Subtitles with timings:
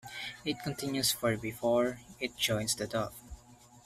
[0.43, 3.13] It continues for before it joins the Dove.